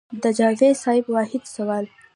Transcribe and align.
د 0.21 0.23
جاوېد 0.37 0.63
صېب 0.83 1.05
واحد 1.15 1.43
سوال 1.55 1.85